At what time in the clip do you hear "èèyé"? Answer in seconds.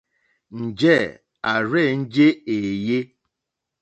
2.53-2.99